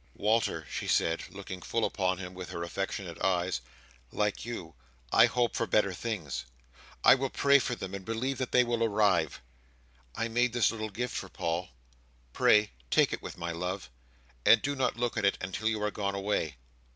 "Walter," 0.15 0.65
she 0.67 0.87
said, 0.87 1.25
looking 1.29 1.61
full 1.61 1.85
upon 1.85 2.17
him 2.17 2.33
with 2.33 2.49
her 2.49 2.63
affectionate 2.63 3.21
eyes, 3.23 3.61
"like 4.11 4.43
you, 4.43 4.73
I 5.11 5.27
hope 5.27 5.55
for 5.55 5.67
better 5.67 5.93
things. 5.93 6.45
I 7.03 7.13
will 7.13 7.29
pray 7.29 7.59
for 7.59 7.75
them, 7.75 7.93
and 7.93 8.03
believe 8.03 8.39
that 8.39 8.51
they 8.51 8.63
will 8.63 8.83
arrive. 8.83 9.41
I 10.15 10.27
made 10.27 10.53
this 10.53 10.71
little 10.71 10.89
gift 10.89 11.15
for 11.15 11.29
Paul. 11.29 11.69
Pray 12.33 12.71
take 12.89 13.13
it 13.13 13.21
with 13.21 13.37
my 13.37 13.51
love, 13.51 13.91
and 14.43 14.59
do 14.59 14.75
not 14.75 14.97
look 14.97 15.17
at 15.17 15.23
it 15.25 15.37
until 15.39 15.67
you 15.69 15.79
are 15.83 15.91
gone 15.91 16.15
away. 16.15 16.57